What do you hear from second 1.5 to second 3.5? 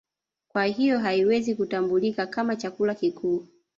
kutambulika kama chakula kikuu